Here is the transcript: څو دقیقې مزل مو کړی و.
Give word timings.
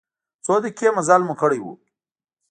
څو 0.45 0.53
دقیقې 0.63 0.89
مزل 0.97 1.21
مو 1.27 1.33
کړی 1.41 1.59
و. 1.61 1.65